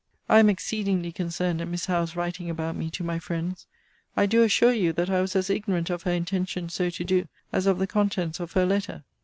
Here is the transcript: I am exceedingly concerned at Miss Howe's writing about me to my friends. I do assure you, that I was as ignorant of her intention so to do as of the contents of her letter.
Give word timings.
I 0.27 0.39
am 0.39 0.49
exceedingly 0.49 1.11
concerned 1.11 1.61
at 1.61 1.67
Miss 1.67 1.85
Howe's 1.85 2.15
writing 2.15 2.49
about 2.49 2.75
me 2.75 2.89
to 2.89 3.03
my 3.03 3.19
friends. 3.19 3.67
I 4.17 4.25
do 4.25 4.41
assure 4.41 4.73
you, 4.73 4.91
that 4.93 5.11
I 5.11 5.21
was 5.21 5.35
as 5.35 5.47
ignorant 5.47 5.91
of 5.91 6.01
her 6.01 6.11
intention 6.11 6.69
so 6.69 6.89
to 6.89 7.03
do 7.03 7.27
as 7.53 7.67
of 7.67 7.77
the 7.77 7.85
contents 7.85 8.39
of 8.39 8.53
her 8.53 8.65
letter. 8.65 9.03